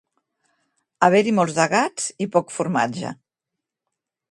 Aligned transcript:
Haver-hi 1.07 1.33
molts 1.41 1.57
de 1.59 1.67
gats 1.75 2.09
i 2.27 2.31
poc 2.37 2.57
formatge. 2.57 3.15